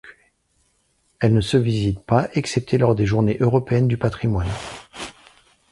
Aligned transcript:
Elle 1.19 1.35
ne 1.35 1.41
se 1.41 1.57
visite 1.57 2.03
pas 2.03 2.27
excepté 2.33 2.79
lors 2.79 2.95
des 2.95 3.05
journées 3.05 3.37
européennes 3.39 3.87
du 3.87 3.99
patrimoine. 3.99 4.49